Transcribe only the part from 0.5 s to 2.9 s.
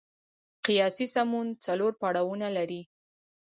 قیاسي سمون څلور پړاوونه لري.